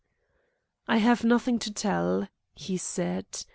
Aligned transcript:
"I 0.87 0.97
have 0.97 1.23
nothing 1.23 1.59
to 1.59 1.71
tell," 1.71 2.27
he 2.55 2.75
said. 2.75 3.45